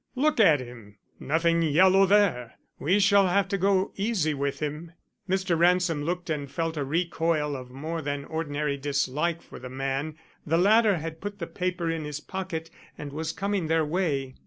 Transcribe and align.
Look 0.15 0.39
at 0.39 0.59
him! 0.59 0.97
Nothing 1.19 1.61
yellow 1.61 2.07
there! 2.07 2.55
We 2.79 2.99
shall 2.99 3.27
have 3.27 3.47
to 3.49 3.57
go 3.59 3.93
easy 3.95 4.33
with 4.33 4.59
him." 4.59 4.93
Mr. 5.29 5.55
Ransom 5.55 6.05
looked 6.05 6.27
and 6.27 6.49
felt 6.49 6.75
a 6.75 6.83
recoil 6.83 7.55
of 7.55 7.69
more 7.69 8.01
than 8.01 8.25
ordinary 8.25 8.77
dislike 8.77 9.43
for 9.43 9.59
the 9.59 9.69
man. 9.69 10.17
The 10.43 10.57
latter 10.57 10.97
had 10.97 11.21
put 11.21 11.37
the 11.37 11.45
paper 11.45 11.91
in 11.91 12.03
his 12.03 12.19
pocket 12.19 12.71
and 12.97 13.13
was 13.13 13.31
coming 13.31 13.67
their 13.67 13.85
way. 13.85 14.33